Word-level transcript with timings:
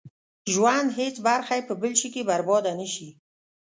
ژوند 0.53 0.89
هېڅ 0.99 1.15
برخه 1.27 1.53
يې 1.57 1.67
په 1.69 1.73
بل 1.81 1.93
شي 2.01 2.09
کې 2.13 2.27
برباده 2.29 2.71
نه 2.79 2.87
شي. 2.93 3.07